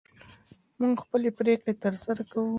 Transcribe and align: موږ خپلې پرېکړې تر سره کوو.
موږ 0.79 0.95
خپلې 1.03 1.29
پرېکړې 1.39 1.73
تر 1.83 1.93
سره 2.05 2.21
کوو. 2.31 2.49